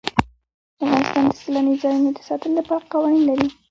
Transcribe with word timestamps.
افغانستان 0.83 1.25
د 1.29 1.33
سیلاني 1.41 1.75
ځایونو 1.81 2.09
د 2.13 2.19
ساتنې 2.27 2.53
لپاره 2.59 2.87
قوانین 2.93 3.23
لري. 3.29 3.47